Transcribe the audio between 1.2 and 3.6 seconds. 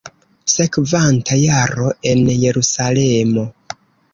jaro en Jerusalemo.